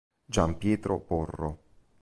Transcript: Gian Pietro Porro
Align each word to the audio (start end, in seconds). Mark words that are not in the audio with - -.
Gian 0.27 0.57
Pietro 0.57 0.97
Porro 0.99 1.49